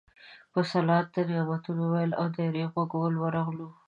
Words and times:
په 0.53 0.59
صلوات، 0.71 1.07
نعتونو 1.29 1.83
ویلو 1.93 2.17
او 2.21 2.27
دایره 2.35 2.63
غږولو 2.73 3.17
ورغلو. 3.21 3.67